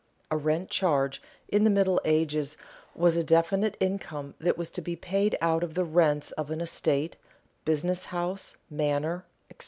[0.31, 2.57] _A rent charge in the Middle Ages
[2.95, 6.59] was a definite income that was to be paid out of the rents of an
[6.59, 7.17] estate,
[7.65, 9.59] business house, manor, etc.